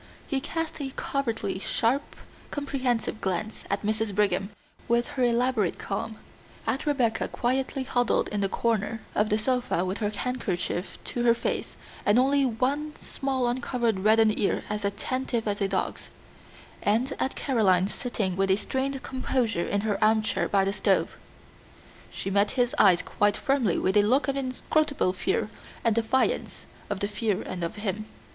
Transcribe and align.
He 0.25 0.41
cast 0.41 0.81
a 0.81 0.89
covertly 0.95 1.59
sharp, 1.59 2.15
comprehensive 2.49 3.21
glance 3.21 3.65
at 3.69 3.83
Mrs. 3.83 4.15
Brigham 4.15 4.49
with 4.87 5.09
her 5.09 5.23
elaborate 5.23 5.77
calm; 5.77 6.17
at 6.65 6.87
Rebecca 6.87 7.27
quietly 7.27 7.83
huddled 7.83 8.27
in 8.29 8.41
the 8.41 8.49
corner 8.49 9.01
of 9.13 9.29
the 9.29 9.37
sofa 9.37 9.85
with 9.85 9.99
her 9.99 10.09
handkerchief 10.09 10.97
to 11.03 11.21
her 11.21 11.35
face 11.35 11.75
and 12.03 12.17
only 12.17 12.43
one 12.47 12.95
small 12.95 13.45
uncovered 13.47 13.99
reddened 13.99 14.39
ear 14.39 14.63
as 14.71 14.83
attentive 14.83 15.47
as 15.47 15.61
a 15.61 15.67
dog's, 15.67 16.09
and 16.81 17.13
at 17.19 17.35
Caroline 17.35 17.87
sitting 17.87 18.35
with 18.35 18.49
a 18.49 18.55
strained 18.55 19.03
composure 19.03 19.67
in 19.67 19.81
her 19.81 20.03
armchair 20.03 20.47
by 20.47 20.65
the 20.65 20.73
stove. 20.73 21.15
She 22.09 22.31
met 22.31 22.53
his 22.57 22.73
eyes 22.79 23.03
quite 23.03 23.37
firmly 23.37 23.77
with 23.77 23.95
a 23.95 24.01
look 24.01 24.27
of 24.27 24.35
inscrutable 24.35 25.13
fear, 25.13 25.51
and 25.83 25.93
defiance 25.93 26.65
of 26.89 27.01
the 27.01 27.07
fear 27.07 27.43
and 27.43 27.63
of 27.63 27.75
him. 27.75 28.07